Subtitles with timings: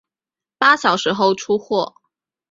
[0.57, 1.93] 八小时后出货